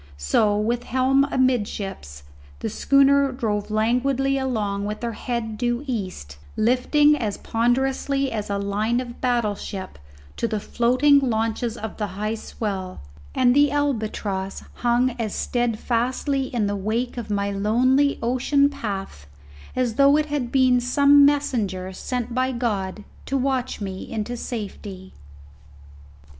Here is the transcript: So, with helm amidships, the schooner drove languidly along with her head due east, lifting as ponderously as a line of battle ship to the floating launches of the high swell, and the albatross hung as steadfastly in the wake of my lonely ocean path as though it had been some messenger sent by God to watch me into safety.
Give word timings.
So, 0.17 0.57
with 0.57 0.85
helm 0.85 1.27
amidships, 1.29 2.23
the 2.57 2.71
schooner 2.71 3.31
drove 3.31 3.69
languidly 3.69 4.35
along 4.35 4.85
with 4.85 5.03
her 5.03 5.11
head 5.13 5.59
due 5.59 5.83
east, 5.85 6.39
lifting 6.57 7.15
as 7.15 7.37
ponderously 7.37 8.31
as 8.31 8.49
a 8.49 8.57
line 8.57 8.99
of 8.99 9.21
battle 9.21 9.53
ship 9.53 9.99
to 10.37 10.47
the 10.47 10.59
floating 10.59 11.19
launches 11.19 11.77
of 11.77 11.97
the 11.97 12.07
high 12.17 12.33
swell, 12.33 13.01
and 13.35 13.55
the 13.55 13.69
albatross 13.69 14.63
hung 14.73 15.11
as 15.19 15.35
steadfastly 15.35 16.45
in 16.45 16.65
the 16.65 16.75
wake 16.75 17.15
of 17.15 17.29
my 17.29 17.51
lonely 17.51 18.17
ocean 18.23 18.69
path 18.71 19.27
as 19.75 19.97
though 19.97 20.17
it 20.17 20.25
had 20.25 20.51
been 20.51 20.79
some 20.79 21.27
messenger 21.27 21.93
sent 21.93 22.33
by 22.33 22.51
God 22.51 23.03
to 23.27 23.37
watch 23.37 23.79
me 23.79 24.11
into 24.11 24.35
safety. 24.35 25.13